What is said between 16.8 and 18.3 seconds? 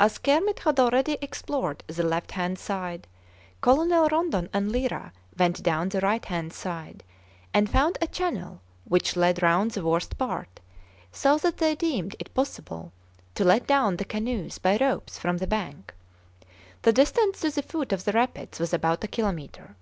The distance to the foot of the